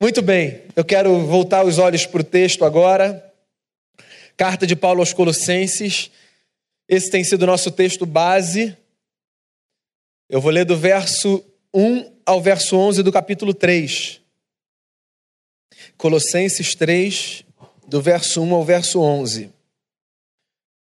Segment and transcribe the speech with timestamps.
[0.00, 3.34] Muito bem, eu quero voltar os olhos para o texto agora.
[4.36, 6.08] Carta de Paulo aos Colossenses.
[6.88, 8.76] Esse tem sido o nosso texto base.
[10.28, 14.20] Eu vou ler do verso 1 ao verso 11 do capítulo 3.
[15.96, 17.44] Colossenses 3,
[17.88, 19.50] do verso 1 ao verso 11.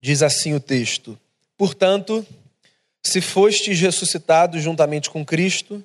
[0.02, 1.16] Diz assim o texto:
[1.56, 2.26] Portanto,
[3.04, 5.84] se fostes ressuscitados juntamente com Cristo,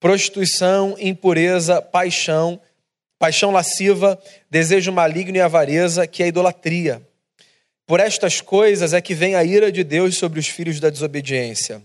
[0.00, 2.58] prostituição, impureza, paixão,
[3.18, 4.18] paixão lasciva,
[4.50, 7.02] desejo maligno e avareza, que é idolatria.
[7.86, 11.82] Por estas coisas é que vem a ira de Deus sobre os filhos da desobediência.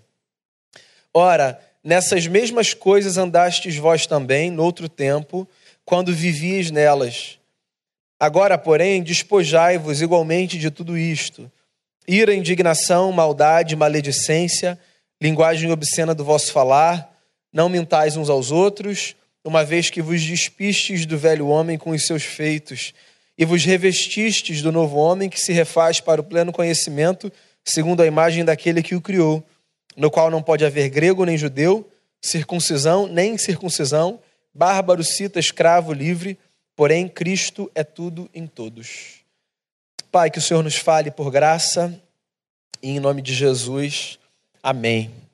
[1.13, 5.47] Ora, nessas mesmas coisas andastes vós também, noutro tempo,
[5.83, 7.37] quando vivíeis nelas.
[8.19, 11.51] Agora, porém, despojai-vos igualmente de tudo isto:
[12.07, 14.79] ira, indignação, maldade, maledicência,
[15.21, 17.14] linguagem obscena do vosso falar,
[17.55, 22.05] não mintais uns aos outros, uma vez que vos despistes do velho homem com os
[22.05, 22.93] seus feitos,
[23.37, 27.31] e vos revestistes do novo homem que se refaz para o pleno conhecimento,
[27.63, 29.41] segundo a imagem daquele que o criou
[29.95, 31.89] no qual não pode haver grego nem judeu,
[32.21, 34.19] circuncisão nem incircuncisão,
[34.53, 36.37] bárbaro, cita, escravo, livre,
[36.75, 39.21] porém Cristo é tudo em todos.
[40.11, 41.97] Pai, que o Senhor nos fale por graça
[42.81, 44.19] e em nome de Jesus.
[44.61, 45.24] Amém.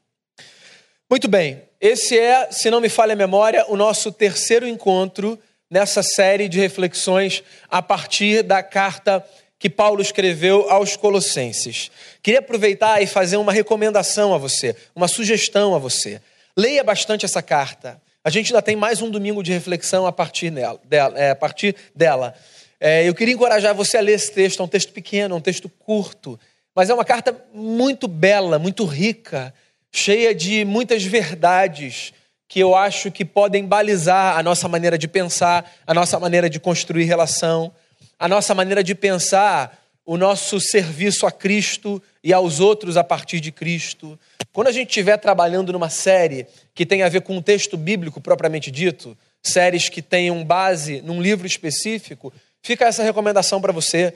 [1.11, 5.37] Muito bem, esse é, se não me falha a memória, o nosso terceiro encontro
[5.69, 9.21] nessa série de reflexões a partir da carta
[9.59, 11.91] que Paulo escreveu aos Colossenses.
[12.23, 16.21] Queria aproveitar e fazer uma recomendação a você, uma sugestão a você.
[16.55, 18.01] Leia bastante essa carta.
[18.23, 21.13] A gente ainda tem mais um domingo de reflexão a partir dela.
[21.17, 22.33] É, a partir dela.
[22.79, 24.61] É, eu queria encorajar você a ler esse texto.
[24.61, 26.39] É um texto pequeno, é um texto curto,
[26.73, 29.53] mas é uma carta muito bela, muito rica,
[29.91, 32.13] cheia de muitas verdades
[32.47, 36.59] que eu acho que podem balizar a nossa maneira de pensar, a nossa maneira de
[36.59, 37.73] construir relação
[38.21, 43.39] a nossa maneira de pensar, o nosso serviço a Cristo e aos outros a partir
[43.39, 44.17] de Cristo.
[44.53, 48.21] Quando a gente estiver trabalhando numa série que tem a ver com um texto bíblico
[48.21, 52.31] propriamente dito, séries que tenham base num livro específico,
[52.61, 54.13] fica essa recomendação para você.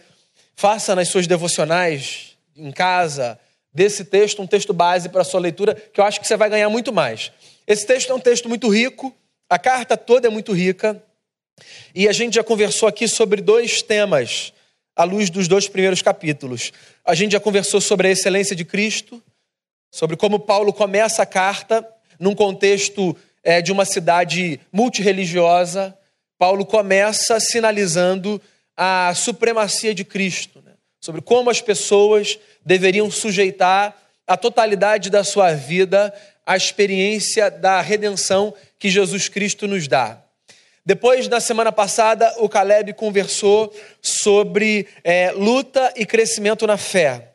[0.55, 3.39] Faça nas suas devocionais em casa
[3.75, 6.49] desse texto um texto base para a sua leitura, que eu acho que você vai
[6.49, 7.31] ganhar muito mais.
[7.67, 9.13] Esse texto é um texto muito rico,
[9.49, 11.03] a carta toda é muito rica.
[11.93, 14.53] E a gente já conversou aqui sobre dois temas,
[14.95, 16.71] à luz dos dois primeiros capítulos.
[17.03, 19.21] A gente já conversou sobre a excelência de Cristo,
[19.91, 21.85] sobre como Paulo começa a carta
[22.17, 25.97] num contexto é, de uma cidade multirreligiosa.
[26.37, 28.41] Paulo começa sinalizando
[28.75, 30.64] a supremacia de Cristo?
[31.05, 33.95] Sobre como as pessoas deveriam sujeitar
[34.25, 36.11] a totalidade da sua vida
[36.43, 40.19] à experiência da redenção que Jesus Cristo nos dá.
[40.83, 43.71] Depois, na semana passada, o Caleb conversou
[44.01, 47.33] sobre é, luta e crescimento na fé.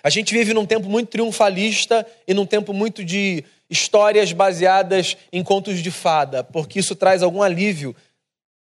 [0.00, 5.42] A gente vive num tempo muito triunfalista e num tempo muito de histórias baseadas em
[5.42, 7.96] contos de fada, porque isso traz algum alívio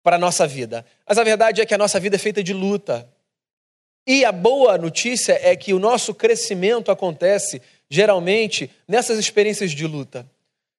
[0.02, 0.84] para a nossa vida.
[1.08, 3.08] Mas a verdade é que a nossa vida é feita de luta.
[4.06, 10.26] E a boa notícia é que o nosso crescimento acontece geralmente nessas experiências de luta.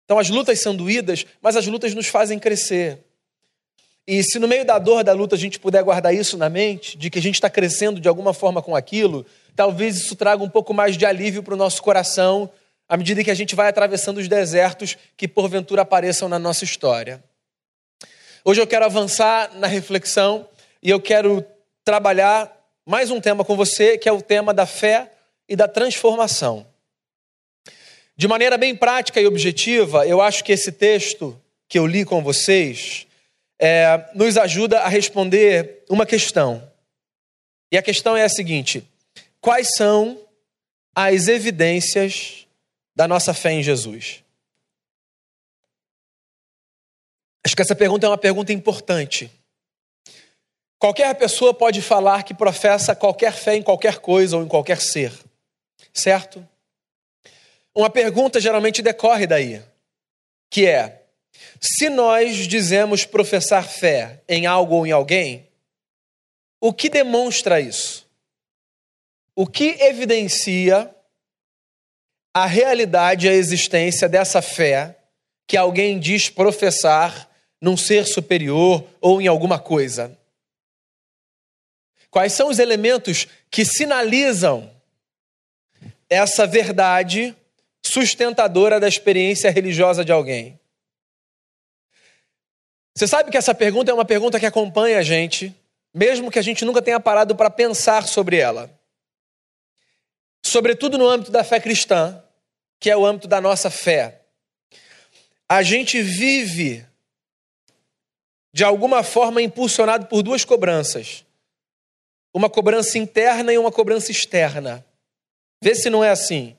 [0.03, 2.99] Então as lutas são doídas, mas as lutas nos fazem crescer.
[4.07, 6.95] E se no meio da dor da luta a gente puder guardar isso na mente,
[6.95, 9.25] de que a gente está crescendo de alguma forma com aquilo,
[9.55, 12.47] talvez isso traga um pouco mais de alívio para o nosso coração,
[12.87, 17.23] à medida que a gente vai atravessando os desertos que porventura apareçam na nossa história.
[18.43, 20.47] Hoje eu quero avançar na reflexão
[20.83, 21.43] e eu quero
[21.83, 22.54] trabalhar
[22.85, 25.11] mais um tema com você, que é o tema da fé
[25.49, 26.67] e da transformação.
[28.15, 32.21] De maneira bem prática e objetiva, eu acho que esse texto que eu li com
[32.21, 33.07] vocês
[33.59, 36.71] é, nos ajuda a responder uma questão.
[37.71, 38.87] E a questão é a seguinte:
[39.41, 40.21] quais são
[40.93, 42.47] as evidências
[42.95, 44.23] da nossa fé em Jesus?
[47.43, 49.29] Acho que essa pergunta é uma pergunta importante.
[50.85, 55.11] Qualquer pessoa pode falar que professa qualquer fé em qualquer coisa ou em qualquer ser,
[55.91, 56.47] certo?
[57.73, 59.63] Uma pergunta geralmente decorre daí,
[60.47, 61.01] que é:
[61.59, 65.49] Se nós dizemos professar fé em algo ou em alguém,
[66.61, 68.07] o que demonstra isso?
[69.35, 70.95] O que evidencia
[72.31, 74.99] a realidade e a existência dessa fé
[75.47, 77.27] que alguém diz professar
[77.59, 80.15] num ser superior ou em alguma coisa?
[82.15, 84.73] Quais são os elementos que sinalizam
[86.09, 87.35] essa verdade
[87.85, 90.57] sustentadora da experiência religiosa de alguém?
[92.95, 95.53] Você sabe que essa pergunta é uma pergunta que acompanha a gente,
[95.93, 98.71] mesmo que a gente nunca tenha parado para pensar sobre ela.
[100.41, 102.23] Sobretudo no âmbito da fé cristã,
[102.79, 104.21] que é o âmbito da nossa fé.
[105.49, 106.85] A gente vive,
[108.53, 111.24] de alguma forma, impulsionado por duas cobranças:
[112.35, 114.85] uma cobrança interna e uma cobrança externa.
[115.63, 116.53] Vê se não é assim.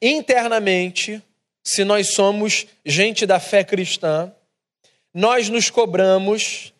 [0.00, 1.22] Internamente,
[1.62, 4.32] se nós somos gente da fé cristã,
[5.12, 6.72] nós nos cobramos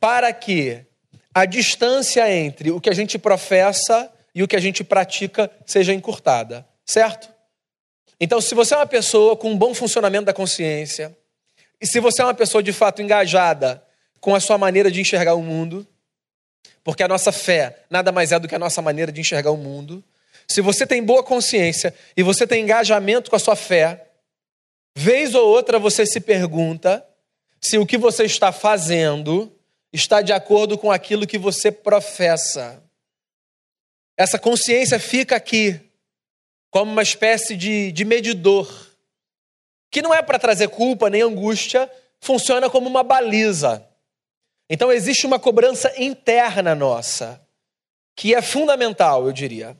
[0.00, 0.84] para que
[1.32, 5.94] a distância entre o que a gente professa e o que a gente pratica seja
[5.94, 7.32] encurtada, certo?
[8.18, 11.16] Então, se você é uma pessoa com um bom funcionamento da consciência,
[11.80, 13.80] e se você é uma pessoa de fato engajada
[14.20, 15.86] com a sua maneira de enxergar o mundo,
[16.84, 19.56] porque a nossa fé nada mais é do que a nossa maneira de enxergar o
[19.56, 20.04] mundo,
[20.46, 24.08] se você tem boa consciência e você tem engajamento com a sua fé,
[24.94, 27.04] vez ou outra você se pergunta
[27.60, 29.50] se o que você está fazendo
[29.90, 32.82] está de acordo com aquilo que você professa.
[34.16, 35.80] Essa consciência fica aqui,
[36.70, 38.68] como uma espécie de, de medidor,
[39.90, 41.90] que não é para trazer culpa nem angústia,
[42.20, 43.86] funciona como uma baliza.
[44.68, 47.44] Então existe uma cobrança interna nossa,
[48.16, 49.76] que é fundamental, eu diria.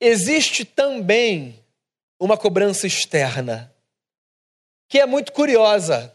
[0.00, 1.64] Existe também
[2.18, 3.74] uma cobrança externa,
[4.88, 6.14] que é muito curiosa.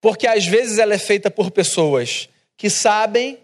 [0.00, 3.38] Porque às vezes ela é feita por pessoas que sabem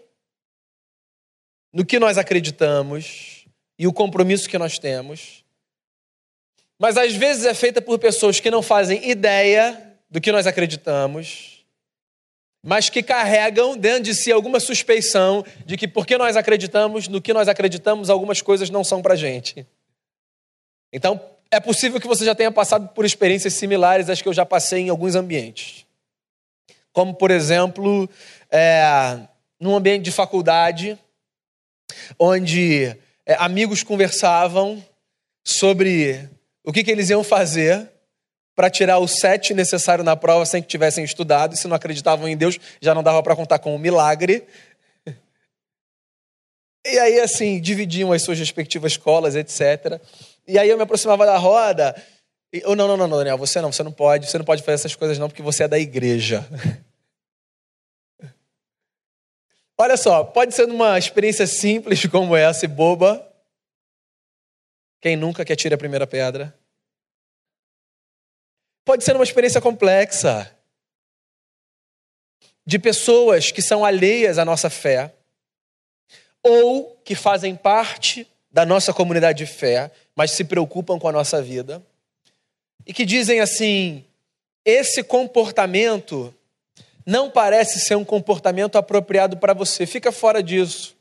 [1.71, 3.45] no que nós acreditamos
[3.77, 5.43] e o compromisso que nós temos.
[6.79, 11.56] Mas às vezes é feita por pessoas que não fazem ideia do que nós acreditamos,
[12.63, 17.33] mas que carregam dentro de si alguma suspeição de que porque nós acreditamos no que
[17.33, 19.65] nós acreditamos, algumas coisas não são para gente.
[20.91, 21.19] Então,
[21.49, 24.81] é possível que você já tenha passado por experiências similares às que eu já passei
[24.81, 25.87] em alguns ambientes
[26.97, 28.09] como por exemplo,
[28.49, 29.19] é,
[29.59, 30.97] num ambiente de faculdade,
[32.17, 32.85] onde
[33.23, 34.83] é, amigos conversavam
[35.45, 36.27] sobre
[36.63, 37.87] o que, que eles iam fazer
[38.57, 42.27] para tirar o sete necessário na prova sem que tivessem estudado, e se não acreditavam
[42.27, 44.47] em Deus, já não dava para contar com um milagre.
[46.83, 50.01] E aí, assim, dividiam as suas respectivas escolas, etc.
[50.47, 51.95] E aí eu me aproximava da roda.
[52.51, 54.73] E, oh, não, não, não, Daniel, você não, você não pode, você não pode fazer
[54.73, 56.43] essas coisas não, porque você é da igreja.
[59.77, 63.23] Olha só, pode ser numa experiência simples como essa e boba.
[64.99, 66.57] Quem nunca quer tirar a primeira pedra?
[68.87, 70.49] Pode ser numa experiência complexa
[72.65, 75.13] de pessoas que são alheias à nossa fé
[76.41, 81.41] ou que fazem parte da nossa comunidade de fé, mas se preocupam com a nossa
[81.41, 81.85] vida
[82.85, 84.05] e que dizem assim:
[84.63, 86.33] esse comportamento
[87.05, 89.85] não parece ser um comportamento apropriado para você.
[89.85, 90.95] Fica fora disso.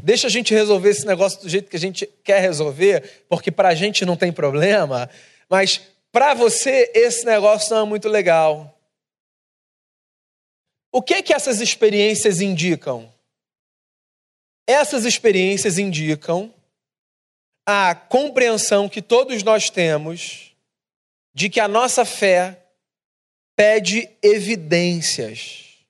[0.00, 3.70] Deixa a gente resolver esse negócio do jeito que a gente quer resolver, porque para
[3.70, 5.10] a gente não tem problema,
[5.48, 5.80] mas
[6.12, 8.76] para você esse negócio não é muito legal.
[10.92, 13.12] O que que essas experiências indicam?
[14.66, 16.52] Essas experiências indicam
[17.66, 20.52] a compreensão que todos nós temos
[21.32, 22.60] de que a nossa fé
[23.54, 25.84] pede evidências,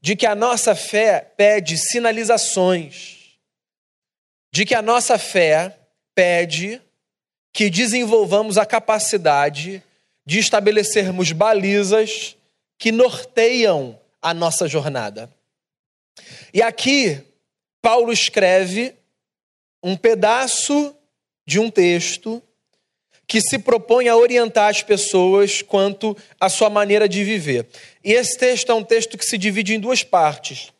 [0.00, 3.38] de que a nossa fé pede sinalizações,
[4.50, 5.78] de que a nossa fé
[6.14, 6.80] pede
[7.52, 9.82] que desenvolvamos a capacidade
[10.24, 12.36] de estabelecermos balizas
[12.78, 15.30] que norteiam a nossa jornada.
[16.52, 17.20] E aqui,
[17.82, 18.94] Paulo escreve
[19.82, 20.94] um pedaço
[21.46, 22.42] de um texto
[23.26, 27.66] que se propõe a orientar as pessoas quanto à sua maneira de viver.
[28.02, 30.72] E esse texto é um texto que se divide em duas partes.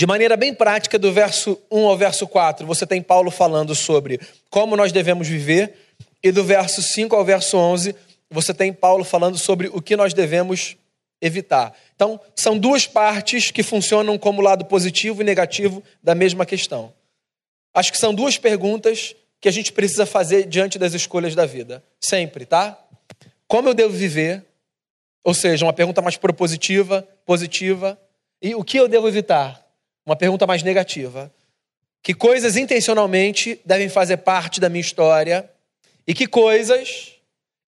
[0.00, 4.18] De maneira bem prática, do verso 1 ao verso 4, você tem Paulo falando sobre
[4.48, 5.74] como nós devemos viver,
[6.22, 7.94] e do verso 5 ao verso 11,
[8.30, 10.74] você tem Paulo falando sobre o que nós devemos
[11.20, 11.76] evitar.
[11.94, 16.94] Então, são duas partes que funcionam como lado positivo e negativo da mesma questão.
[17.74, 21.84] Acho que são duas perguntas que a gente precisa fazer diante das escolhas da vida.
[22.00, 22.82] Sempre, tá?
[23.46, 24.46] Como eu devo viver?
[25.22, 28.00] Ou seja, uma pergunta mais propositiva, positiva.
[28.40, 29.68] E o que eu devo evitar?
[30.10, 31.32] Uma pergunta mais negativa.
[32.02, 35.48] Que coisas intencionalmente devem fazer parte da minha história
[36.04, 37.12] e que coisas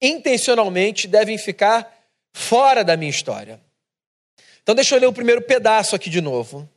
[0.01, 1.89] intencionalmente devem ficar
[2.33, 3.57] fora da minha história.
[4.61, 6.69] Então, deixa eu ler o primeiro pedaço aqui de novo.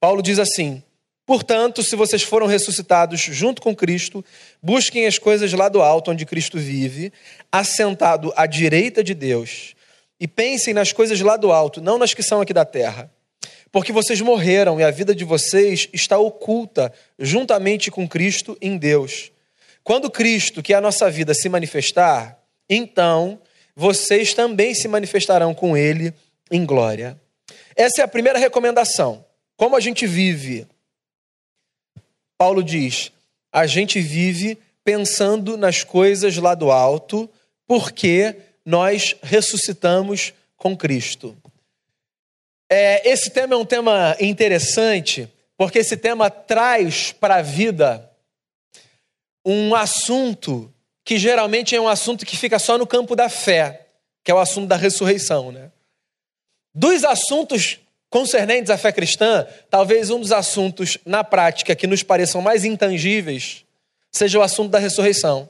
[0.00, 0.82] Paulo diz assim:
[1.24, 4.24] Portanto, se vocês foram ressuscitados junto com Cristo,
[4.60, 7.12] busquem as coisas lá do alto, onde Cristo vive,
[7.52, 9.76] assentado à direita de Deus,
[10.18, 13.08] e pensem nas coisas lá do alto, não nas que são aqui da terra.
[13.72, 19.32] Porque vocês morreram e a vida de vocês está oculta juntamente com Cristo em Deus.
[19.82, 22.38] Quando Cristo, que é a nossa vida, se manifestar,
[22.68, 23.40] então
[23.74, 26.12] vocês também se manifestarão com Ele
[26.50, 27.18] em glória.
[27.74, 29.24] Essa é a primeira recomendação.
[29.56, 30.66] Como a gente vive?
[32.36, 33.10] Paulo diz:
[33.50, 37.28] a gente vive pensando nas coisas lá do alto,
[37.66, 41.36] porque nós ressuscitamos com Cristo.
[42.74, 48.10] É, esse tema é um tema interessante, porque esse tema traz para a vida
[49.44, 50.72] um assunto
[51.04, 53.88] que geralmente é um assunto que fica só no campo da fé,
[54.24, 55.70] que é o assunto da ressurreição, né?
[56.74, 62.40] Dos assuntos concernentes à fé cristã, talvez um dos assuntos na prática que nos pareçam
[62.40, 63.66] mais intangíveis
[64.10, 65.46] seja o assunto da ressurreição.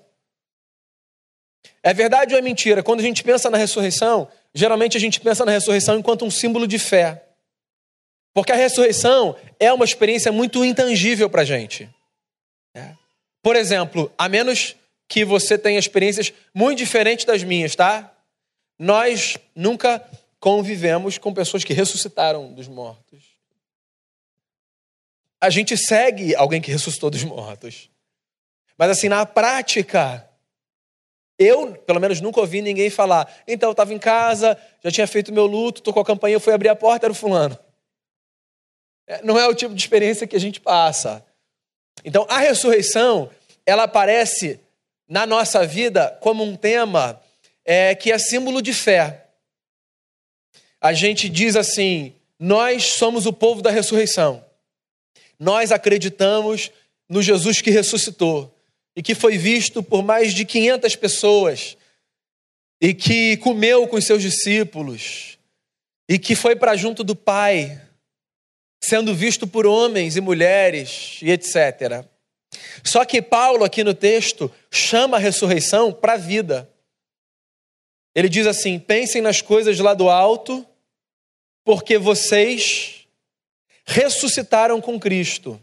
[1.82, 2.82] É verdade ou é mentira?
[2.82, 6.66] Quando a gente pensa na ressurreição, geralmente a gente pensa na ressurreição enquanto um símbolo
[6.66, 7.24] de fé.
[8.34, 11.88] Porque a ressurreição é uma experiência muito intangível para a gente.
[12.74, 12.94] É.
[13.42, 14.76] Por exemplo, a menos
[15.08, 18.10] que você tenha experiências muito diferentes das minhas, tá?
[18.78, 20.02] Nós nunca
[20.40, 23.22] convivemos com pessoas que ressuscitaram dos mortos.
[25.40, 27.90] A gente segue alguém que ressuscitou dos mortos.
[28.78, 30.26] Mas assim, na prática,
[31.42, 33.32] eu, pelo menos, nunca ouvi ninguém falar.
[33.46, 36.52] Então, eu estava em casa, já tinha feito meu luto, tocou a campainha, eu fui
[36.52, 37.58] abrir a porta, era o fulano.
[39.06, 41.24] É, não é o tipo de experiência que a gente passa.
[42.04, 43.30] Então, a ressurreição,
[43.66, 44.60] ela aparece
[45.08, 47.20] na nossa vida como um tema
[47.64, 49.22] é, que é símbolo de fé
[50.82, 54.44] a gente diz assim: nós somos o povo da ressurreição.
[55.38, 56.72] Nós acreditamos
[57.08, 58.52] no Jesus que ressuscitou
[58.94, 61.76] e que foi visto por mais de 500 pessoas
[62.80, 65.38] e que comeu com os seus discípulos
[66.08, 67.80] e que foi para junto do Pai,
[68.82, 72.04] sendo visto por homens e mulheres e etc.
[72.84, 76.68] Só que Paulo, aqui no texto, chama a ressurreição para a vida.
[78.14, 80.66] Ele diz assim: pensem nas coisas lá do alto
[81.64, 83.06] porque vocês
[83.84, 85.60] ressuscitaram com Cristo.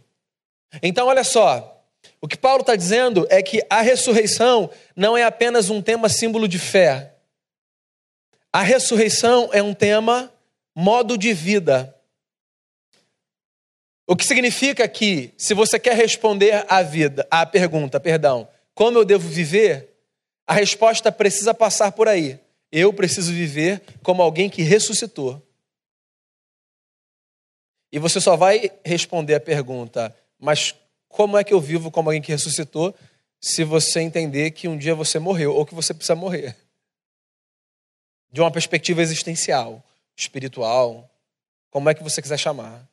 [0.82, 1.79] Então, olha só,
[2.22, 6.48] o que Paulo está dizendo é que a ressurreição não é apenas um tema símbolo
[6.48, 7.16] de fé.
[8.52, 10.32] A ressurreição é um tema
[10.76, 11.96] modo de vida.
[14.06, 19.06] O que significa que, se você quer responder à vida, à pergunta, perdão, como eu
[19.06, 19.90] devo viver,
[20.48, 22.40] a resposta precisa passar por aí.
[22.72, 25.42] Eu preciso viver como alguém que ressuscitou.
[27.92, 30.76] E você só vai responder a pergunta, mas
[31.10, 32.96] como é que eu vivo como alguém que ressuscitou,
[33.42, 36.56] se você entender que um dia você morreu ou que você precisa morrer?
[38.32, 39.84] De uma perspectiva existencial,
[40.16, 41.10] espiritual,
[41.72, 42.88] como é que você quiser chamar.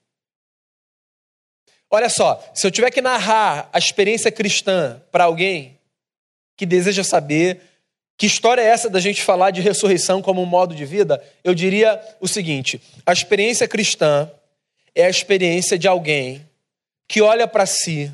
[1.91, 5.79] Olha só, se eu tiver que narrar a experiência cristã para alguém
[6.57, 7.61] que deseja saber
[8.17, 11.55] que história é essa da gente falar de ressurreição como um modo de vida, eu
[11.55, 14.31] diria o seguinte: a experiência cristã
[14.95, 16.46] é a experiência de alguém
[17.09, 18.13] que olha para si,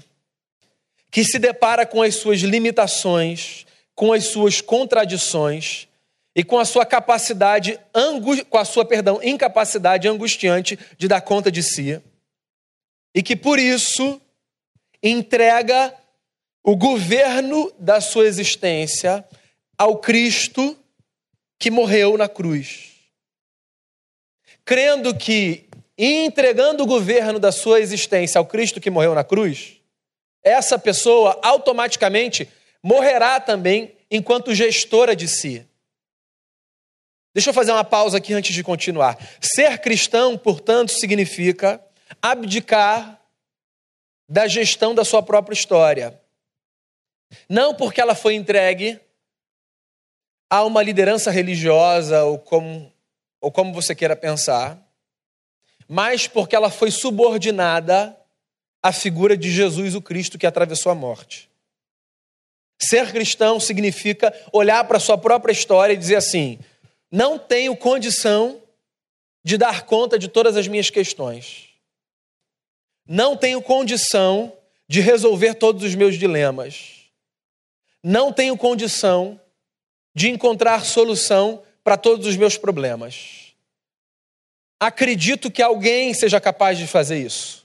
[1.10, 5.88] que se depara com as suas limitações, com as suas contradições
[6.34, 7.78] e com a sua capacidade,
[8.48, 12.00] com a sua, perdão, incapacidade angustiante de dar conta de si.
[13.14, 14.20] E que por isso
[15.02, 15.94] entrega
[16.62, 19.24] o governo da sua existência
[19.76, 20.78] ao Cristo
[21.58, 22.92] que morreu na cruz.
[24.64, 29.78] Crendo que e entregando o governo da sua existência ao Cristo que morreu na cruz,
[30.42, 32.48] essa pessoa automaticamente
[32.82, 35.66] morrerá também enquanto gestora de si.
[37.34, 39.16] Deixa eu fazer uma pausa aqui antes de continuar.
[39.40, 41.80] Ser cristão, portanto, significa
[42.20, 43.20] abdicar
[44.28, 46.20] da gestão da sua própria história.
[47.48, 49.00] Não porque ela foi entregue
[50.50, 52.92] a uma liderança religiosa ou como,
[53.40, 54.78] ou como você queira pensar,
[55.92, 58.18] mas porque ela foi subordinada
[58.82, 61.50] a figura de Jesus, o Cristo que atravessou a morte.
[62.80, 66.58] Ser cristão significa olhar para a sua própria história e dizer assim:
[67.10, 68.58] não tenho condição
[69.44, 71.68] de dar conta de todas as minhas questões.
[73.06, 74.50] Não tenho condição
[74.88, 77.02] de resolver todos os meus dilemas.
[78.02, 79.38] Não tenho condição
[80.14, 83.41] de encontrar solução para todos os meus problemas.
[84.84, 87.64] Acredito que alguém seja capaz de fazer isso.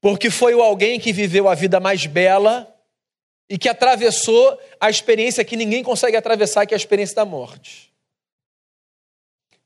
[0.00, 2.72] Porque foi o alguém que viveu a vida mais bela
[3.50, 7.92] e que atravessou a experiência que ninguém consegue atravessar, que é a experiência da morte.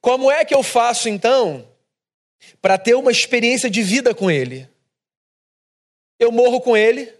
[0.01, 1.71] Como é que eu faço então
[2.63, 4.67] para ter uma experiência de vida com Ele?
[6.19, 7.13] Eu morro com Ele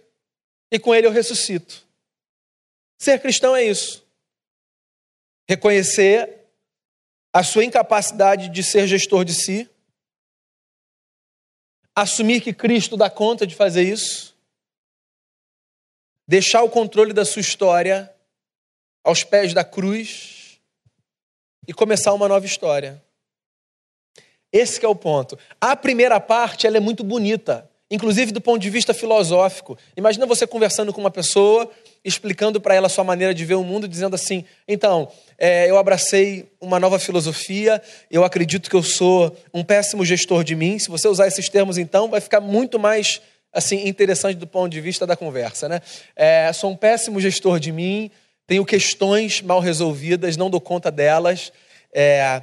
[0.71, 1.85] e com Ele eu ressuscito.
[2.97, 4.03] Ser cristão é isso.
[5.47, 6.40] Reconhecer
[7.33, 9.69] a sua incapacidade de ser gestor de si,
[11.95, 14.31] assumir que Cristo dá conta de fazer isso
[16.31, 18.09] deixar o controle da sua história
[19.03, 20.61] aos pés da cruz
[21.67, 23.03] e começar uma nova história.
[24.49, 25.37] Esse é o ponto.
[25.59, 29.77] A primeira parte ela é muito bonita, inclusive do ponto de vista filosófico.
[29.97, 31.69] Imagina você conversando com uma pessoa,
[32.03, 35.77] explicando para ela a sua maneira de ver o mundo, dizendo assim: então, é, eu
[35.77, 40.79] abracei uma nova filosofia, eu acredito que eu sou um péssimo gestor de mim.
[40.79, 43.21] Se você usar esses termos, então, vai ficar muito mais
[43.53, 45.81] assim interessante do ponto de vista da conversa, né?
[46.15, 48.09] É, sou um péssimo gestor de mim,
[48.47, 51.51] tenho questões mal resolvidas, não dou conta delas.
[51.93, 52.41] É,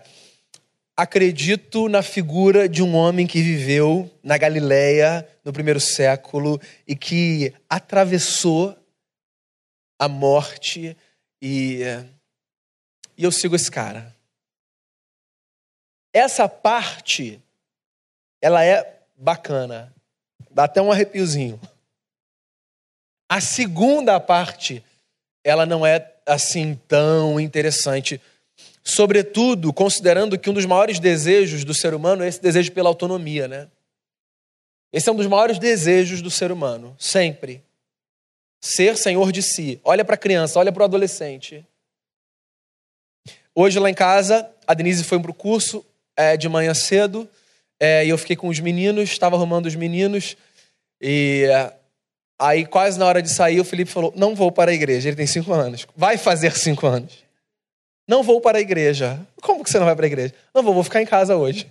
[0.99, 7.55] acredito na figura de um homem que viveu na Galileia no primeiro século e que
[7.71, 8.77] atravessou
[9.97, 10.97] a morte
[11.41, 11.83] e,
[13.17, 14.13] e eu sigo esse cara.
[16.13, 17.41] Essa parte
[18.43, 19.95] ela é bacana.
[20.51, 21.61] Dá até um arrepiozinho.
[23.31, 24.83] A segunda parte,
[25.45, 28.21] ela não é assim tão interessante.
[28.83, 33.47] Sobretudo, considerando que um dos maiores desejos do ser humano é esse desejo pela autonomia,
[33.47, 33.69] né?
[34.93, 37.63] Esse é um dos maiores desejos do ser humano, sempre.
[38.61, 39.81] Ser senhor de si.
[39.85, 41.65] Olha para a criança, olha para o adolescente.
[43.55, 45.85] Hoje lá em casa, a Denise foi para o curso
[46.17, 47.29] é, de manhã cedo
[47.81, 50.37] é, e eu fiquei com os meninos, estava arrumando os meninos.
[51.01, 51.47] E
[52.39, 55.09] aí, quase na hora de sair, o Felipe falou: Não vou para a igreja.
[55.09, 55.87] Ele tem cinco anos.
[55.97, 57.28] Vai fazer cinco anos.
[58.09, 59.21] Não vou para a igreja.
[59.43, 60.35] Como que você não vai para a igreja?
[60.55, 61.71] Não vou, vou ficar em casa hoje.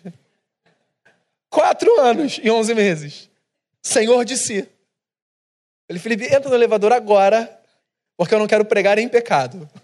[1.50, 3.28] Quatro anos e onze meses.
[3.82, 4.70] Senhor de si.
[5.90, 7.60] Ele, Felipe, entra no elevador agora,
[8.16, 9.68] porque eu não quero pregar em pecado.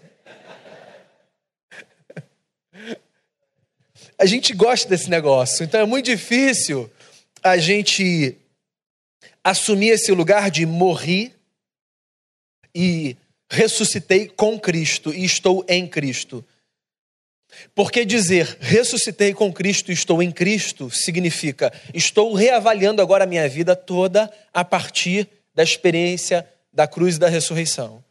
[4.16, 6.88] A gente gosta desse negócio, então é muito difícil
[7.44, 8.38] a gente
[9.44, 11.30] assumi esse lugar de morri
[12.74, 13.14] e
[13.50, 16.44] ressuscitei com Cristo e estou em Cristo.
[17.74, 23.48] Porque dizer ressuscitei com Cristo e estou em Cristo significa estou reavaliando agora a minha
[23.48, 28.04] vida toda a partir da experiência da cruz e da ressurreição.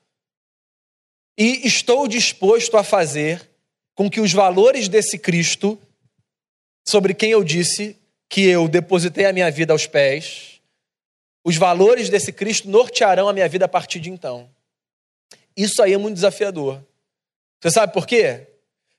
[1.38, 3.50] E estou disposto a fazer
[3.96, 5.80] com que os valores desse Cristo,
[6.88, 7.98] sobre quem eu disse
[8.30, 10.62] que eu depositei a minha vida aos pés,
[11.43, 14.50] os valores desse Cristo nortearão a minha vida a partir de então.
[15.56, 16.84] Isso aí é muito desafiador.
[17.60, 18.48] Você sabe por quê?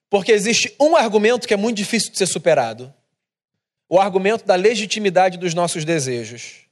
[0.08, 2.92] Porque existe um argumento que é muito difícil de ser superado:
[3.88, 6.64] o argumento da legitimidade dos nossos desejos.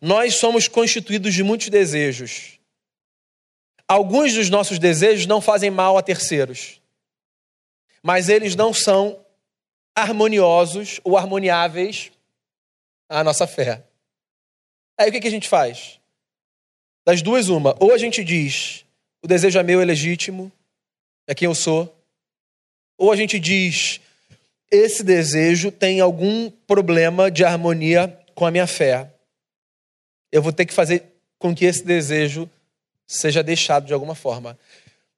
[0.00, 2.58] Nós somos constituídos de muitos desejos.
[3.86, 6.80] Alguns dos nossos desejos não fazem mal a terceiros,
[8.02, 9.24] mas eles não são
[9.94, 12.12] harmoniosos ou harmoniáveis
[13.08, 13.82] à nossa fé.
[14.96, 15.97] Aí o que, a gente faz?
[17.08, 17.74] Das duas, uma.
[17.80, 18.84] Ou a gente diz,
[19.22, 20.52] o desejo é meu, é legítimo,
[21.26, 21.90] é quem eu sou.
[22.98, 23.98] Ou a gente diz,
[24.70, 29.10] esse desejo tem algum problema de harmonia com a minha fé.
[30.30, 31.02] Eu vou ter que fazer
[31.38, 32.46] com que esse desejo
[33.06, 34.58] seja deixado de alguma forma.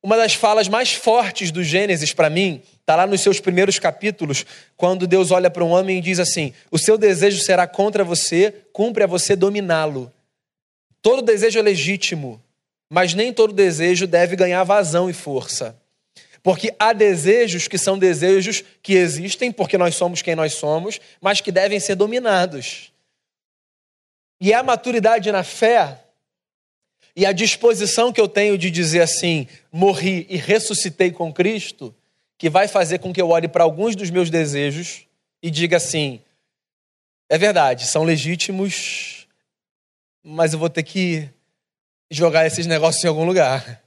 [0.01, 4.47] Uma das falas mais fortes do Gênesis para mim está lá nos seus primeiros capítulos,
[4.77, 8.55] quando Deus olha para um homem e diz assim: O seu desejo será contra você,
[8.73, 10.13] cumpre a você dominá-lo.
[11.03, 12.43] Todo desejo é legítimo,
[12.89, 15.81] mas nem todo desejo deve ganhar vazão e força.
[16.43, 21.41] Porque há desejos que são desejos que existem porque nós somos quem nós somos, mas
[21.41, 22.93] que devem ser dominados.
[24.41, 25.99] E a maturidade na fé
[27.15, 31.95] e a disposição que eu tenho de dizer assim, morri e ressuscitei com Cristo,
[32.39, 35.05] que vai fazer com que eu olhe para alguns dos meus desejos
[35.43, 36.23] e diga assim:
[37.29, 39.20] É verdade, são legítimos,
[40.23, 41.29] mas eu vou ter que
[42.11, 43.83] jogar esses negócios em algum lugar,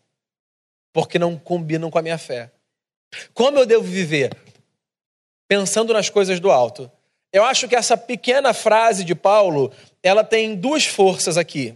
[0.92, 2.52] porque não combinam com a minha fé.
[3.34, 4.36] Como eu devo viver?
[5.48, 6.92] Pensando nas coisas do alto.
[7.32, 11.76] Eu acho que essa pequena frase de Paulo, ela tem duas forças aqui.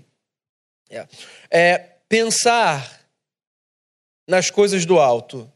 [0.90, 1.08] É,
[1.50, 3.02] é pensar
[4.28, 5.52] nas coisas do alto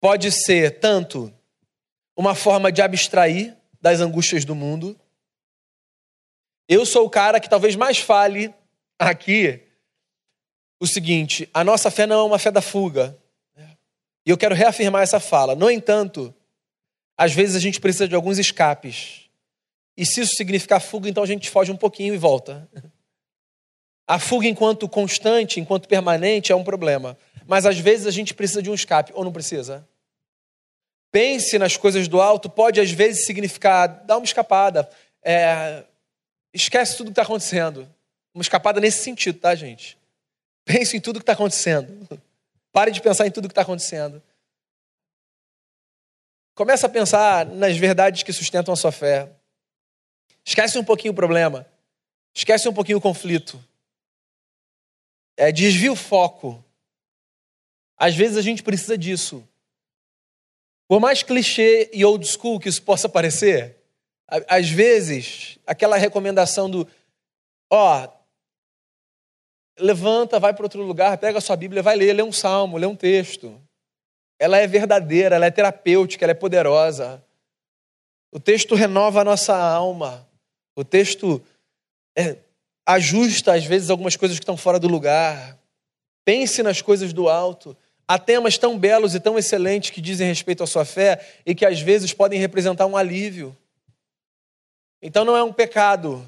[0.00, 1.32] pode ser tanto
[2.16, 4.98] uma forma de abstrair das angústias do mundo.
[6.68, 8.54] Eu sou o cara que talvez mais fale
[8.98, 9.60] aqui
[10.80, 13.18] o seguinte: a nossa fé não é uma fé da fuga.
[14.26, 15.54] E eu quero reafirmar essa fala.
[15.54, 16.34] No entanto,
[17.16, 19.28] às vezes a gente precisa de alguns escapes.
[19.96, 22.68] E se isso significar fuga, então a gente foge um pouquinho e volta.
[24.06, 27.16] A fuga enquanto constante, enquanto permanente, é um problema.
[27.46, 29.86] Mas às vezes a gente precisa de um escape, ou não precisa?
[31.12, 34.88] Pense nas coisas do alto, pode às vezes significar dar uma escapada.
[35.22, 35.84] É,
[36.54, 37.92] esquece tudo que está acontecendo.
[38.32, 39.98] Uma escapada nesse sentido, tá, gente?
[40.64, 42.08] Pense em tudo que está acontecendo.
[42.72, 44.22] Pare de pensar em tudo que está acontecendo.
[46.54, 49.30] Começa a pensar nas verdades que sustentam a sua fé.
[50.44, 51.66] Esquece um pouquinho o problema.
[52.34, 53.62] Esquece um pouquinho o conflito.
[55.36, 56.64] É, desvia o foco.
[57.96, 59.46] Às vezes a gente precisa disso.
[60.86, 63.76] Por mais clichê e old school que isso possa parecer,
[64.26, 66.88] às vezes aquela recomendação do
[67.70, 68.08] ó,
[69.78, 72.86] levanta, vai para outro lugar, pega a sua Bíblia, vai ler, lê um salmo, lê
[72.86, 73.60] um texto.
[74.38, 77.22] Ela é verdadeira, ela é terapêutica, ela é poderosa.
[78.32, 80.26] O texto renova a nossa alma.
[80.76, 81.40] O texto
[82.16, 82.36] é,
[82.84, 85.56] ajusta, às vezes, algumas coisas que estão fora do lugar.
[86.24, 87.76] Pense nas coisas do alto.
[88.06, 91.64] Há temas tão belos e tão excelentes que dizem respeito à sua fé e que,
[91.64, 93.56] às vezes, podem representar um alívio.
[95.06, 96.26] Então, não é um pecado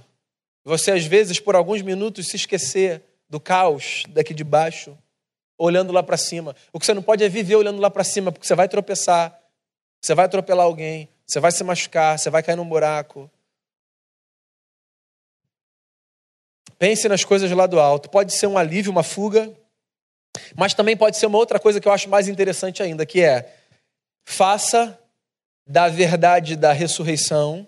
[0.62, 4.98] você, às vezes, por alguns minutos, se esquecer do caos daqui de baixo,
[5.56, 6.54] olhando lá para cima.
[6.72, 9.40] O que você não pode é viver olhando lá para cima, porque você vai tropeçar,
[9.98, 13.30] você vai atropelar alguém, você vai se machucar, você vai cair num buraco.
[16.78, 18.10] Pense nas coisas lá do alto.
[18.10, 19.50] Pode ser um alívio, uma fuga,
[20.54, 23.56] mas também pode ser uma outra coisa que eu acho mais interessante ainda, que é
[24.26, 25.00] faça
[25.66, 27.66] da verdade da ressurreição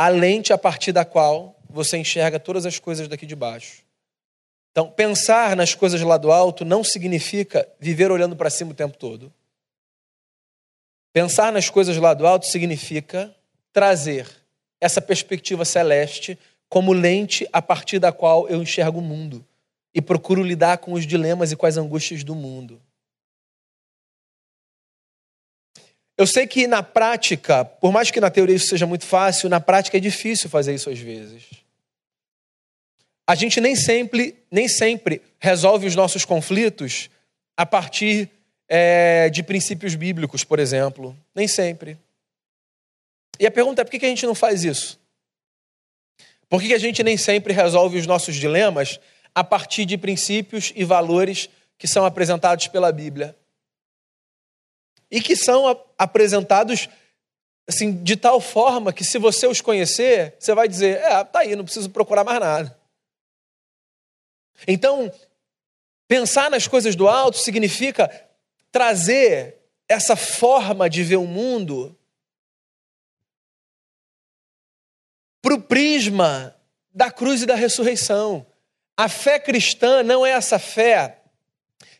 [0.00, 3.82] a lente a partir da qual você enxerga todas as coisas daqui de baixo.
[4.72, 8.96] Então, pensar nas coisas lá do alto não significa viver olhando para cima o tempo
[8.96, 9.30] todo.
[11.12, 13.36] Pensar nas coisas lá do alto significa
[13.74, 14.26] trazer
[14.80, 19.46] essa perspectiva celeste como lente a partir da qual eu enxergo o mundo
[19.92, 22.80] e procuro lidar com os dilemas e com as angústias do mundo.
[26.20, 29.58] Eu sei que na prática, por mais que na teoria isso seja muito fácil, na
[29.58, 31.44] prática é difícil fazer isso às vezes.
[33.26, 37.08] A gente nem sempre, nem sempre resolve os nossos conflitos
[37.56, 38.28] a partir
[38.68, 41.16] é, de princípios bíblicos, por exemplo.
[41.34, 41.96] Nem sempre.
[43.38, 45.00] E a pergunta é por que a gente não faz isso?
[46.50, 49.00] Por que a gente nem sempre resolve os nossos dilemas
[49.34, 53.34] a partir de princípios e valores que são apresentados pela Bíblia?
[55.10, 55.66] E que são
[55.98, 56.88] apresentados
[57.68, 61.56] assim de tal forma que se você os conhecer, você vai dizer: "É, tá aí,
[61.56, 62.78] não preciso procurar mais nada".
[64.66, 65.12] Então,
[66.06, 68.10] pensar nas coisas do alto significa
[68.70, 71.96] trazer essa forma de ver o mundo
[75.42, 76.54] para o prisma
[76.92, 78.46] da cruz e da ressurreição.
[78.96, 81.22] A fé cristã não é essa fé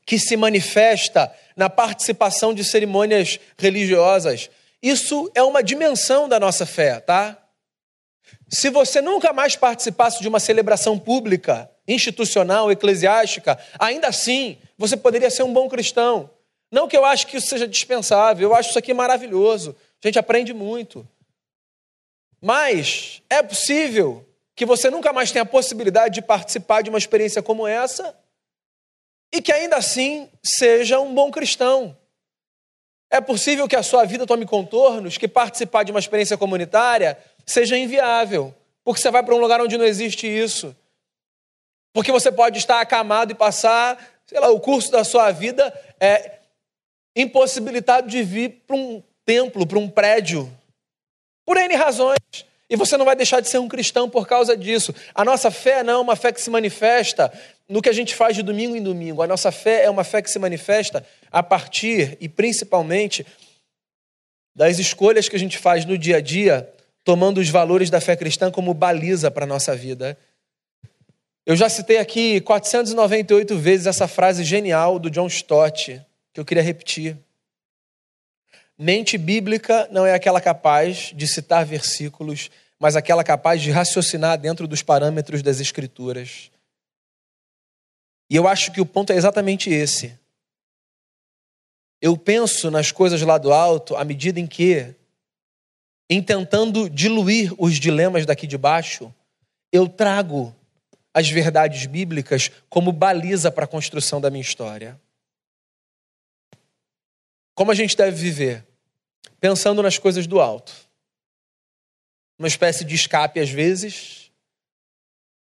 [0.05, 4.49] que se manifesta na participação de cerimônias religiosas.
[4.83, 7.37] Isso é uma dimensão da nossa fé, tá?
[8.49, 15.29] Se você nunca mais participasse de uma celebração pública, institucional, eclesiástica, ainda assim você poderia
[15.29, 16.31] ser um bom cristão.
[16.73, 19.77] Não que eu acho que isso seja dispensável, eu acho isso aqui maravilhoso.
[20.03, 21.07] A gente aprende muito.
[22.41, 27.43] Mas é possível que você nunca mais tenha a possibilidade de participar de uma experiência
[27.43, 28.19] como essa
[29.33, 31.97] e que ainda assim seja um bom cristão.
[33.11, 37.77] É possível que a sua vida tome contornos, que participar de uma experiência comunitária seja
[37.77, 40.75] inviável, porque você vai para um lugar onde não existe isso.
[41.93, 46.39] Porque você pode estar acamado e passar, sei lá, o curso da sua vida é
[47.17, 50.51] impossibilitado de vir para um templo, para um prédio,
[51.45, 52.19] por N razões.
[52.71, 54.95] E você não vai deixar de ser um cristão por causa disso.
[55.13, 57.33] A nossa fé não é uma fé que se manifesta
[57.69, 59.23] no que a gente faz de domingo em domingo.
[59.23, 63.27] A nossa fé é uma fé que se manifesta a partir e principalmente
[64.55, 68.15] das escolhas que a gente faz no dia a dia tomando os valores da fé
[68.15, 70.17] cristã como baliza para a nossa vida.
[71.45, 76.01] Eu já citei aqui 498 vezes essa frase genial do John Stott,
[76.33, 77.17] que eu queria repetir.
[78.79, 84.67] Mente bíblica não é aquela capaz de citar versículos, mas aquela capaz de raciocinar dentro
[84.67, 86.51] dos parâmetros das Escrituras.
[88.31, 90.19] E eu acho que o ponto é exatamente esse.
[92.01, 94.95] Eu penso nas coisas lá do alto à medida em que,
[96.09, 99.15] em tentando diluir os dilemas daqui de baixo,
[99.71, 100.57] eu trago
[101.13, 104.99] as verdades bíblicas como baliza para a construção da minha história.
[107.55, 108.65] Como a gente deve viver?
[109.39, 110.90] Pensando nas coisas do alto.
[112.41, 114.33] Uma espécie de escape às vezes,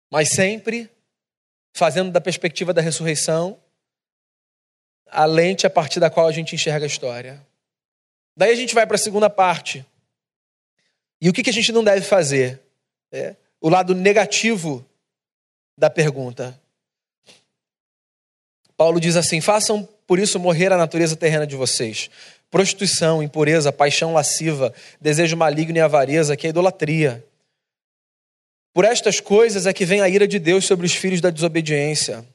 [0.10, 0.90] mas sempre
[1.74, 3.60] fazendo da perspectiva da ressurreição
[5.08, 7.46] a lente a partir da qual a gente enxerga a história.
[8.34, 9.86] Daí a gente vai para a segunda parte.
[11.20, 12.62] E o que, que a gente não deve fazer?
[13.12, 14.86] É, o lado negativo
[15.78, 16.58] da pergunta.
[18.78, 22.10] Paulo diz assim: façam por isso morrer a natureza terrena de vocês.
[22.50, 27.24] Prostituição, impureza, paixão lasciva, desejo maligno e avareza, que é idolatria.
[28.74, 32.26] Por estas coisas é que vem a ira de Deus sobre os filhos da desobediência.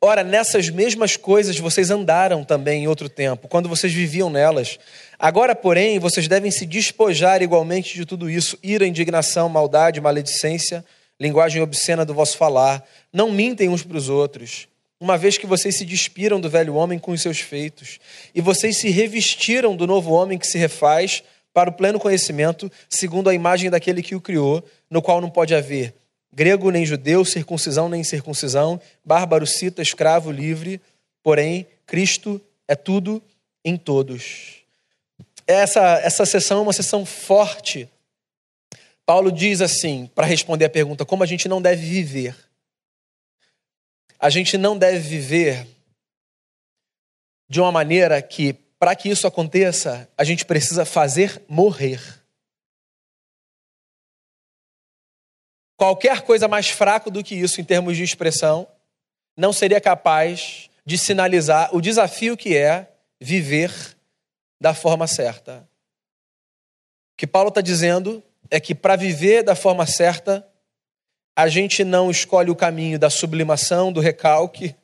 [0.00, 4.78] Ora, nessas mesmas coisas vocês andaram também em outro tempo, quando vocês viviam nelas.
[5.18, 10.84] Agora, porém, vocês devem se despojar igualmente de tudo isso: ira, indignação, maldade, maledicência,
[11.18, 12.86] linguagem obscena do vosso falar.
[13.12, 14.68] Não mintem uns para os outros
[15.04, 17.98] uma vez que vocês se despiram do velho homem com os seus feitos,
[18.34, 23.28] e vocês se revestiram do novo homem que se refaz para o pleno conhecimento, segundo
[23.28, 25.94] a imagem daquele que o criou, no qual não pode haver
[26.34, 30.80] grego nem judeu, circuncisão nem circuncisão, bárbaro, cita, escravo, livre,
[31.22, 33.22] porém, Cristo é tudo
[33.64, 34.62] em todos.
[35.46, 37.88] Essa, essa sessão é uma sessão forte.
[39.06, 42.34] Paulo diz assim, para responder a pergunta, como a gente não deve viver.
[44.24, 45.68] A gente não deve viver
[47.46, 52.00] de uma maneira que, para que isso aconteça, a gente precisa fazer morrer.
[55.76, 58.66] Qualquer coisa mais fraco do que isso em termos de expressão
[59.36, 63.70] não seria capaz de sinalizar o desafio que é viver
[64.58, 65.68] da forma certa.
[67.12, 70.50] O que Paulo está dizendo é que para viver da forma certa,
[71.36, 74.74] a gente não escolhe o caminho da sublimação, do recalque,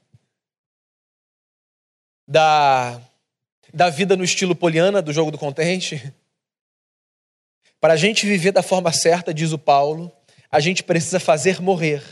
[2.26, 3.00] da,
[3.72, 6.12] da vida no estilo poliana, do jogo do contente.
[7.80, 10.12] Para a gente viver da forma certa, diz o Paulo,
[10.50, 12.02] a gente precisa fazer morrer.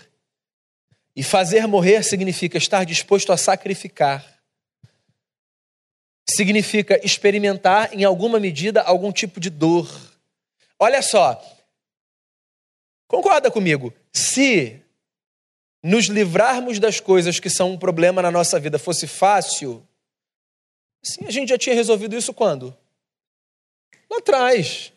[1.17, 4.25] E fazer morrer significa estar disposto a sacrificar.
[6.31, 9.91] Significa experimentar, em alguma medida, algum tipo de dor.
[10.79, 11.43] Olha só,
[13.09, 13.93] concorda comigo?
[14.13, 14.81] Se
[15.83, 19.87] nos livrarmos das coisas que são um problema na nossa vida fosse fácil,
[21.03, 22.77] sim, a gente já tinha resolvido isso quando?
[24.11, 24.93] Lá atrás.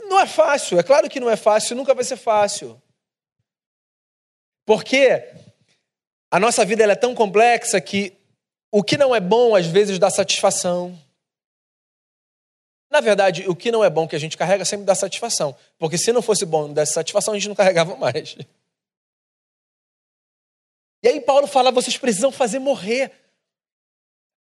[0.00, 2.80] Não é fácil, é claro que não é fácil, nunca vai ser fácil.
[4.64, 5.24] Porque
[6.30, 8.16] a nossa vida é tão complexa que
[8.70, 10.98] o que não é bom às vezes dá satisfação.
[12.90, 15.56] Na verdade, o que não é bom que a gente carrega sempre dá satisfação.
[15.78, 18.36] Porque se não fosse bom dessa satisfação, a gente não carregava mais.
[21.02, 23.12] E aí Paulo fala: vocês precisam fazer morrer.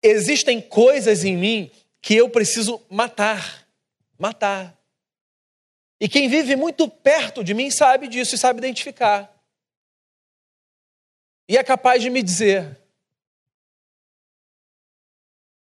[0.02, 1.70] Existem coisas em mim
[2.02, 3.66] que eu preciso matar.
[4.18, 4.78] Matar.
[5.98, 9.30] E quem vive muito perto de mim sabe disso e sabe identificar.
[11.48, 12.78] E é capaz de me dizer: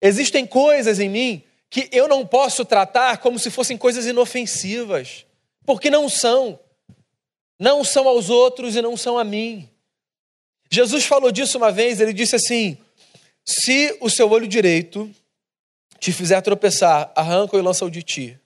[0.01, 1.43] existem coisas em mim
[1.75, 5.25] que eu não posso tratar como se fossem coisas inofensivas,
[5.65, 6.57] porque não são.
[7.59, 9.69] Não são aos outros e não são a mim.
[10.71, 12.77] Jesus falou disso uma vez, ele disse assim:
[13.43, 15.13] se o seu olho direito
[15.99, 18.39] te fizer tropeçar, arranca-o e lança-o de ti.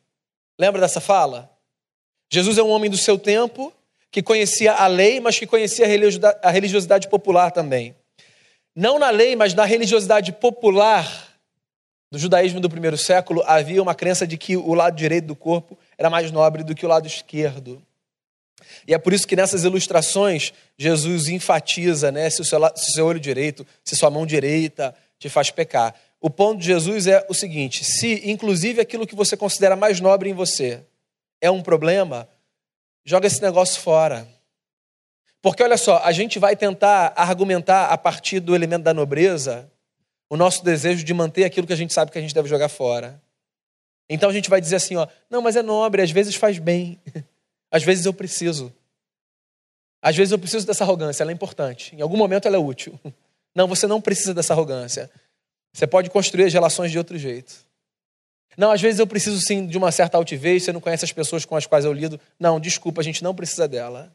[0.57, 1.55] Lembra dessa fala?
[2.31, 3.71] Jesus é um homem do seu tempo,
[4.09, 5.85] que conhecia a lei, mas que conhecia
[6.41, 7.95] a religiosidade popular também.
[8.75, 11.28] Não na lei, mas na religiosidade popular
[12.11, 15.77] do judaísmo do primeiro século, havia uma crença de que o lado direito do corpo
[15.97, 17.81] era mais nobre do que o lado esquerdo.
[18.87, 22.93] E é por isso que nessas ilustrações Jesus enfatiza né, se, o seu, se o
[22.93, 25.93] seu olho direito, se sua mão direita te faz pecar.
[26.19, 30.29] O ponto de Jesus é o seguinte: se inclusive aquilo que você considera mais nobre
[30.29, 30.83] em você
[31.41, 32.27] é um problema,
[33.05, 34.27] joga esse negócio fora.
[35.41, 39.71] Porque olha só, a gente vai tentar argumentar a partir do elemento da nobreza
[40.29, 42.69] o nosso desejo de manter aquilo que a gente sabe que a gente deve jogar
[42.69, 43.21] fora.
[44.07, 46.99] Então a gente vai dizer assim, ó, não, mas é nobre, às vezes faz bem.
[47.71, 48.73] Às vezes eu preciso.
[50.01, 51.95] Às vezes eu preciso dessa arrogância, ela é importante.
[51.95, 52.99] Em algum momento ela é útil.
[53.53, 55.09] Não, você não precisa dessa arrogância.
[55.73, 57.53] Você pode construir as relações de outro jeito.
[58.57, 61.45] Não, às vezes eu preciso sim de uma certa altivez, você não conhece as pessoas
[61.45, 62.19] com as quais eu lido.
[62.39, 64.13] Não, desculpa, a gente não precisa dela.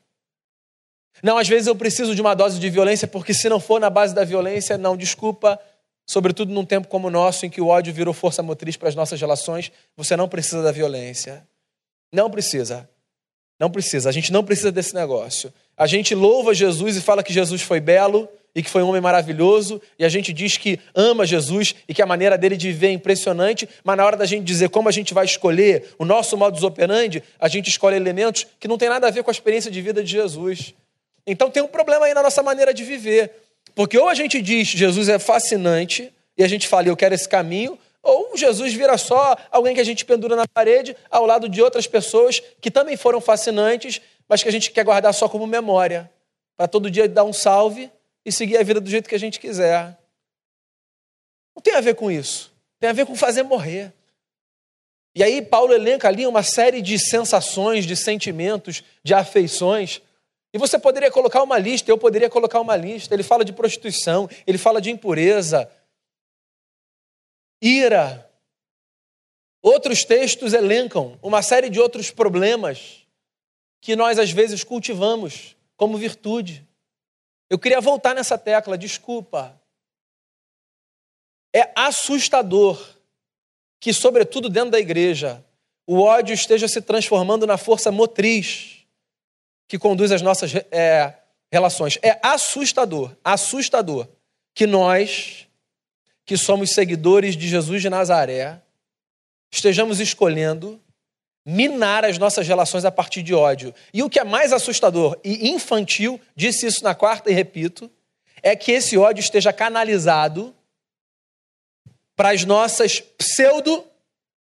[1.22, 3.88] Não, às vezes eu preciso de uma dose de violência, porque se não for na
[3.88, 5.60] base da violência, não, desculpa,
[6.06, 8.94] sobretudo num tempo como o nosso, em que o ódio virou força motriz para as
[8.94, 11.46] nossas relações, você não precisa da violência.
[12.12, 12.88] Não precisa.
[13.58, 14.08] Não precisa.
[14.08, 15.52] A gente não precisa desse negócio.
[15.76, 19.00] A gente louva Jesus e fala que Jesus foi belo e que foi um homem
[19.00, 22.86] maravilhoso, e a gente diz que ama Jesus e que a maneira dele de viver
[22.86, 26.36] é impressionante, mas na hora da gente dizer como a gente vai escolher o nosso
[26.36, 29.70] modus operandi, a gente escolhe elementos que não tem nada a ver com a experiência
[29.70, 30.72] de vida de Jesus.
[31.26, 33.32] Então tem um problema aí na nossa maneira de viver.
[33.74, 37.28] Porque ou a gente diz Jesus é fascinante e a gente fala eu quero esse
[37.28, 41.62] caminho, ou Jesus vira só alguém que a gente pendura na parede ao lado de
[41.62, 46.10] outras pessoas que também foram fascinantes, mas que a gente quer guardar só como memória,
[46.56, 47.90] para todo dia dar um salve
[48.24, 49.98] e seguir a vida do jeito que a gente quiser.
[51.56, 52.52] Não tem a ver com isso.
[52.80, 53.92] Tem a ver com fazer morrer.
[55.14, 60.02] E aí Paulo elenca ali uma série de sensações, de sentimentos, de afeições
[60.54, 63.12] e você poderia colocar uma lista, eu poderia colocar uma lista.
[63.12, 65.68] Ele fala de prostituição, ele fala de impureza,
[67.60, 68.30] ira.
[69.60, 73.04] Outros textos elencam uma série de outros problemas
[73.80, 76.64] que nós às vezes cultivamos como virtude.
[77.50, 79.60] Eu queria voltar nessa tecla, desculpa.
[81.52, 82.80] É assustador
[83.80, 85.44] que, sobretudo dentro da igreja,
[85.84, 88.83] o ódio esteja se transformando na força motriz
[89.66, 91.14] que conduz as nossas é,
[91.50, 91.98] relações.
[92.02, 94.08] É assustador, assustador
[94.54, 95.46] que nós,
[96.24, 98.60] que somos seguidores de Jesus de Nazaré,
[99.52, 100.80] estejamos escolhendo
[101.46, 103.74] minar as nossas relações a partir de ódio.
[103.92, 107.90] E o que é mais assustador e infantil, disse isso na quarta e repito,
[108.42, 110.54] é que esse ódio esteja canalizado
[112.16, 113.84] para as nossas pseudo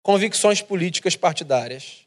[0.02, 2.06] convicções políticas partidárias.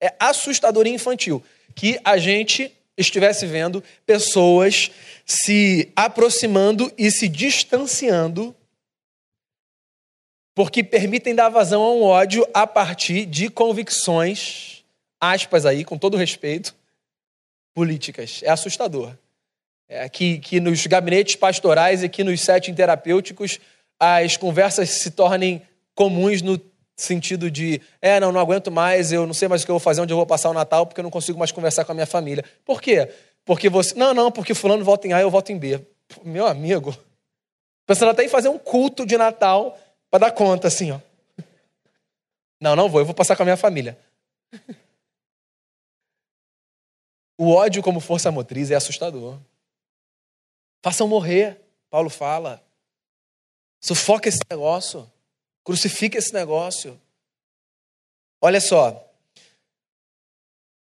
[0.00, 1.42] É assustador e infantil
[1.74, 4.90] que a gente estivesse vendo pessoas
[5.26, 8.54] se aproximando e se distanciando
[10.54, 14.84] porque permitem dar vazão a um ódio a partir de convicções,
[15.20, 16.74] aspas aí, com todo respeito,
[17.74, 18.40] políticas.
[18.44, 19.16] É assustador.
[19.88, 23.58] É que, que nos gabinetes pastorais e que nos settings terapêuticos
[23.98, 25.60] as conversas se tornem
[25.94, 26.60] comuns no
[26.96, 29.80] sentido de, é, não, não aguento mais, eu não sei mais o que eu vou
[29.80, 31.94] fazer, onde eu vou passar o Natal, porque eu não consigo mais conversar com a
[31.94, 32.44] minha família.
[32.64, 33.12] Por quê?
[33.44, 33.94] Porque você.
[33.94, 35.84] Não, não, porque fulano vota em A eu voto em B.
[36.22, 36.96] Meu amigo.
[37.86, 39.78] Pensando até em fazer um culto de Natal
[40.10, 41.00] para dar conta, assim, ó.
[42.60, 43.98] Não, não vou, eu vou passar com a minha família.
[47.36, 49.38] O ódio como força motriz é assustador.
[50.82, 52.64] Façam morrer, Paulo fala.
[53.80, 55.10] Sufoca esse negócio.
[55.64, 57.00] Crucifica esse negócio.
[58.40, 59.10] Olha só.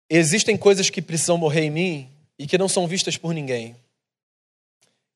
[0.08, 3.76] Existem coisas que precisam morrer em mim e que não são vistas por ninguém.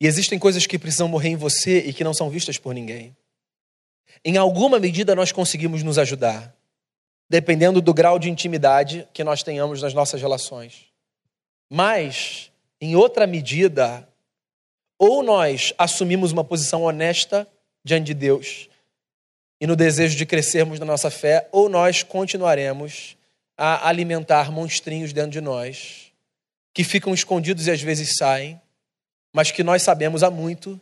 [0.01, 3.17] E existem coisas que precisam morrer em você e que não são vistas por ninguém.
[4.25, 6.53] Em alguma medida nós conseguimos nos ajudar,
[7.31, 10.87] dependendo do grau de intimidade que nós tenhamos nas nossas relações.
[11.71, 14.07] Mas, em outra medida,
[14.99, 17.49] ou nós assumimos uma posição honesta
[17.85, 18.69] diante de Deus
[19.63, 23.17] e no desejo de crescermos na nossa fé, ou nós continuaremos
[23.57, 26.13] a alimentar monstrinhos dentro de nós,
[26.75, 28.61] que ficam escondidos e às vezes saem,
[29.33, 30.81] mas que nós sabemos há muito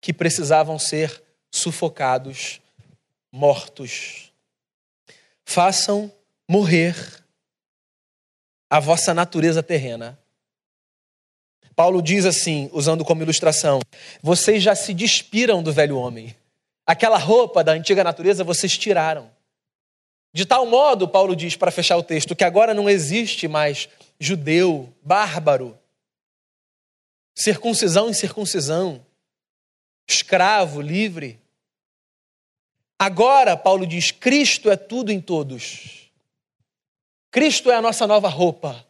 [0.00, 2.60] que precisavam ser sufocados,
[3.32, 4.32] mortos.
[5.44, 6.12] Façam
[6.48, 6.94] morrer
[8.70, 10.16] a vossa natureza terrena.
[11.74, 13.80] Paulo diz assim, usando como ilustração:
[14.22, 16.36] vocês já se despiram do velho homem
[16.86, 19.30] Aquela roupa da antiga natureza vocês tiraram.
[20.32, 23.88] De tal modo, Paulo diz, para fechar o texto, que agora não existe mais
[24.20, 25.76] judeu, bárbaro,
[27.34, 29.04] circuncisão e circuncisão,
[30.08, 31.40] escravo, livre.
[32.98, 36.10] Agora, Paulo diz, Cristo é tudo em todos.
[37.30, 38.86] Cristo é a nossa nova roupa.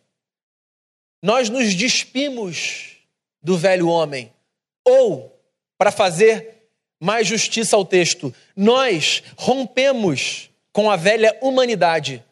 [1.22, 2.96] Nós nos despimos
[3.42, 4.32] do velho homem,
[4.84, 5.40] ou,
[5.78, 6.55] para fazer
[7.00, 8.34] mais justiça ao texto.
[8.54, 12.24] Nós rompemos com a velha humanidade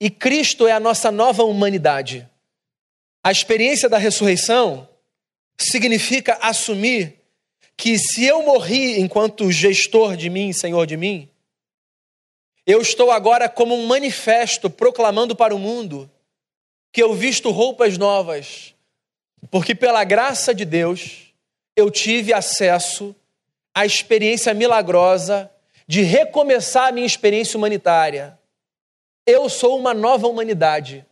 [0.00, 2.26] e Cristo é a nossa nova humanidade.
[3.22, 4.88] A experiência da ressurreição
[5.58, 7.16] significa assumir
[7.76, 11.28] que se eu morri enquanto gestor de mim, senhor de mim,
[12.66, 16.08] Eu estou agora como um manifesto proclamando para o mundo
[16.92, 18.74] que eu visto roupas novas,
[19.50, 21.32] porque pela graça de Deus
[21.74, 23.14] eu tive acesso
[23.80, 25.50] à experiência milagrosa
[25.86, 28.38] de recomeçar a minha experiência humanitária.
[29.26, 31.06] Eu sou uma nova humanidade.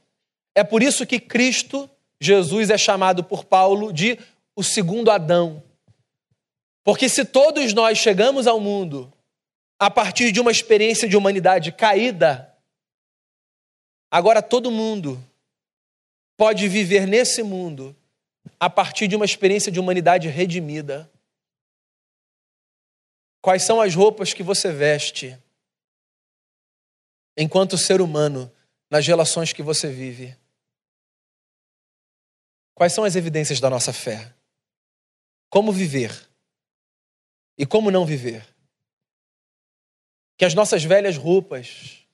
[0.55, 1.89] É por isso que Cristo,
[2.21, 4.19] Jesus, é chamado por Paulo de
[4.55, 5.63] o segundo Adão.
[6.85, 9.11] Porque se todos nós chegamos ao mundo
[9.81, 12.55] a partir de uma experiência de humanidade caída,
[14.11, 15.19] agora todo mundo
[16.37, 17.97] pode viver nesse mundo
[18.61, 21.11] a partir de uma experiência de humanidade redimida.
[23.41, 25.39] Quais são as roupas que você veste
[27.37, 28.53] enquanto ser humano
[28.91, 30.37] nas relações que você vive?
[32.75, 34.35] Quais são as evidências da nossa fé?
[35.51, 36.29] Como viver
[37.57, 38.47] e como não viver?
[40.37, 42.07] Que as nossas velhas roupas,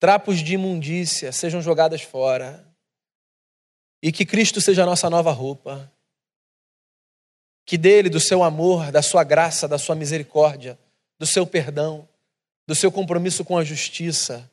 [0.00, 2.68] trapos de imundícia, sejam jogadas fora.
[4.02, 5.93] E que Cristo seja a nossa nova roupa.
[7.64, 10.78] Que dele, do seu amor, da sua graça, da sua misericórdia,
[11.18, 12.08] do seu perdão,
[12.66, 14.50] do seu compromisso com a justiça,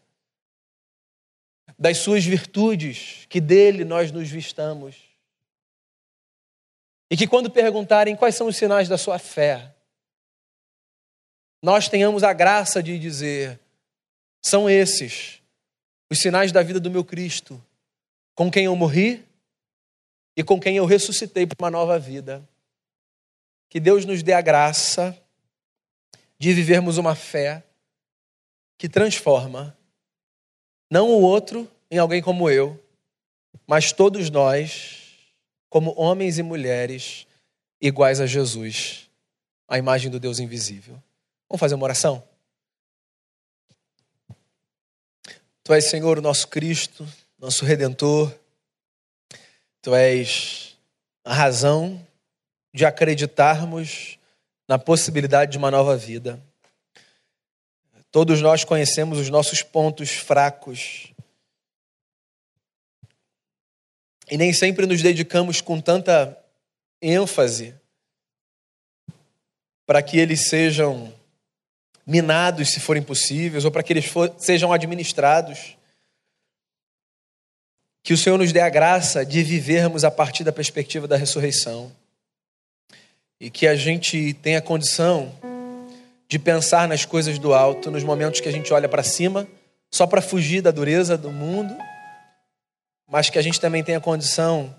[1.78, 4.96] das suas virtudes, que dele nós nos vistamos.
[7.10, 9.74] E que quando perguntarem quais são os sinais da sua fé,
[11.62, 13.60] nós tenhamos a graça de dizer:
[14.42, 15.42] são esses
[16.10, 17.64] os sinais da vida do meu Cristo,
[18.36, 19.26] com quem eu morri
[20.36, 22.46] e com quem eu ressuscitei para uma nova vida.
[23.72, 25.18] Que Deus nos dê a graça
[26.38, 27.64] de vivermos uma fé
[28.78, 29.78] que transforma
[30.90, 32.78] não o outro em alguém como eu,
[33.66, 35.32] mas todos nós
[35.70, 37.26] como homens e mulheres
[37.80, 39.10] iguais a Jesus,
[39.70, 41.02] a imagem do Deus invisível.
[41.48, 42.22] Vamos fazer uma oração?
[45.64, 47.08] Tu és, Senhor, o nosso Cristo,
[47.40, 48.38] nosso Redentor.
[49.82, 50.78] Tu és
[51.24, 52.06] a razão
[52.74, 54.18] de acreditarmos
[54.68, 56.42] na possibilidade de uma nova vida.
[58.12, 61.14] Todos nós conhecemos os nossos pontos fracos.
[64.30, 66.38] E nem sempre nos dedicamos com tanta
[67.02, 67.74] ênfase
[69.86, 71.14] para que eles sejam
[72.06, 75.78] minados, se forem possíveis, ou para que eles for, sejam administrados.
[78.04, 81.94] Que o Senhor nos dê a graça de vivermos a partir da perspectiva da ressurreição.
[83.42, 85.32] E que a gente tenha condição
[86.30, 89.48] de pensar nas coisas do alto, nos momentos que a gente olha para cima,
[89.90, 91.76] só para fugir da dureza do mundo,
[93.10, 94.74] mas que a gente também tenha condição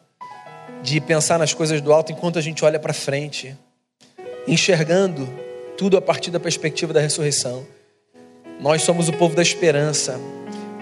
[0.81, 3.57] de pensar nas coisas do alto enquanto a gente olha para frente,
[4.47, 5.29] enxergando
[5.77, 7.67] tudo a partir da perspectiva da ressurreição.
[8.61, 10.21] Nós somos o povo da esperança.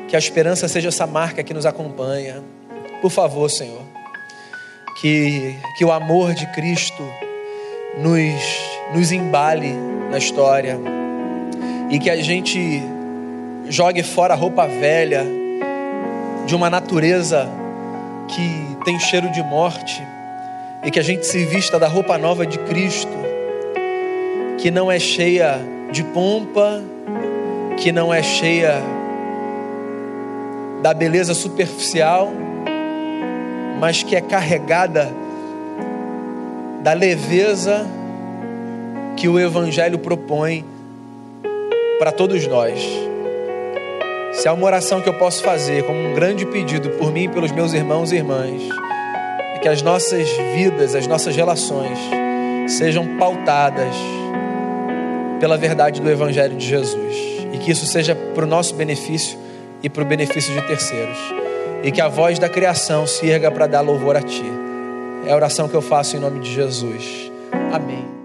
[0.07, 2.45] Que a esperança seja essa marca que nos acompanha.
[3.01, 3.83] Por favor, Senhor.
[5.01, 7.03] Que, que o amor de Cristo
[7.99, 8.43] nos,
[8.95, 9.73] nos embale
[10.11, 10.79] na história.
[11.91, 12.83] E que a gente
[13.69, 15.25] jogue fora a roupa velha
[16.47, 17.49] de uma natureza
[18.29, 20.03] que tem cheiro de morte.
[20.85, 23.21] E que a gente se vista da roupa nova de Cristo
[24.61, 25.59] que não é cheia
[25.91, 26.83] de pompa,
[27.79, 28.75] que não é cheia
[30.83, 32.31] da beleza superficial,
[33.81, 35.11] mas que é carregada
[36.83, 37.87] da leveza
[39.17, 40.65] que o Evangelho propõe
[41.99, 42.81] para todos nós.
[44.33, 47.29] Se há uma oração que eu posso fazer como um grande pedido por mim e
[47.29, 48.63] pelos meus irmãos e irmãs,
[49.55, 51.99] é que as nossas vidas, as nossas relações
[52.67, 53.95] sejam pautadas
[55.39, 57.15] pela verdade do Evangelho de Jesus.
[57.53, 59.39] E que isso seja para o nosso benefício
[59.83, 61.19] e para o benefício de terceiros.
[61.83, 64.70] E que a voz da criação se erga para dar louvor a Ti.
[65.25, 67.31] É a oração que eu faço em nome de Jesus.
[67.73, 68.20] Amém.